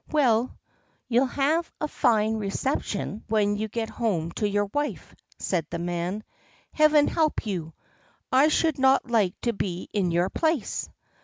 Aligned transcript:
"Well, 0.11 0.57
you'll 1.07 1.27
have 1.27 1.71
a 1.79 1.87
fine 1.87 2.37
reception 2.37 3.23
when 3.27 3.55
you 3.57 3.67
get 3.67 3.91
home 3.91 4.31
to 4.31 4.49
your 4.49 4.65
wife," 4.65 5.13
said 5.37 5.67
the 5.69 5.77
man. 5.77 6.23
"Heaven 6.73 7.07
help 7.07 7.45
you! 7.45 7.75
I 8.31 8.47
should 8.47 8.79
not 8.79 9.11
like 9.11 9.39
to 9.41 9.53
be 9.53 9.89
in 9.93 10.09
your 10.09 10.29
place." 10.31 10.89